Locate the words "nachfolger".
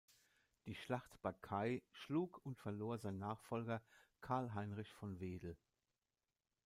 3.19-3.83